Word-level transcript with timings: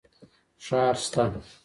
ښار 0.65 0.95
سته. 1.05 1.23